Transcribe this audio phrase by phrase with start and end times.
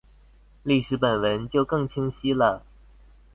[0.65, 2.65] 歷史本文就更清晰了